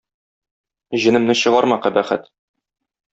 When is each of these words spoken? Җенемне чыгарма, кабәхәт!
Җенемне 1.03 1.35
чыгарма, 1.43 1.77
кабәхәт! 1.87 2.25